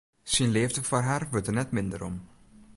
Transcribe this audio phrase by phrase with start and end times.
[0.33, 2.17] Syn leafde foar har wurdt der net minder om.